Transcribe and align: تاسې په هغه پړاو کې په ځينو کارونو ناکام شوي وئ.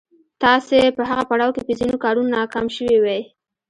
تاسې 0.43 0.77
په 0.97 1.01
هغه 1.09 1.23
پړاو 1.29 1.53
کې 1.55 1.61
په 1.67 1.73
ځينو 1.79 1.95
کارونو 2.03 2.29
ناکام 2.37 2.67
شوي 2.77 2.97
وئ. 3.03 3.21